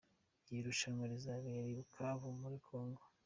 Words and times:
Iri 0.47 0.59
rushanwa 0.67 1.03
rizabera 1.11 1.67
i 1.71 1.75
Bukavu 1.79 2.27
muri 2.41 2.57
Congo. 2.67 3.01